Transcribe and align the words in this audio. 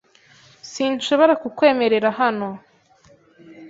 Sinshobora 0.71 1.33
kukwemerera 1.41 2.09
hano. 2.19 2.49